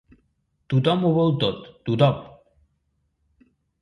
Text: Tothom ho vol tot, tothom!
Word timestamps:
Tothom 0.73 1.03
ho 1.09 1.11
vol 1.17 1.29
tot, 1.43 1.61
tothom! 1.91 2.19